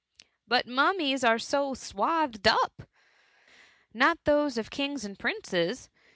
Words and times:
^ 0.19 0.23
But 0.47 0.65
mummies 0.65 1.23
are 1.23 1.37
so 1.37 1.75
swathed 1.75 2.47
up." 2.47 2.89
Not 4.03 4.17
those 4.23 4.57
of 4.57 4.71
kings 4.71 5.05
and 5.05 5.19
princes. 5.19 5.91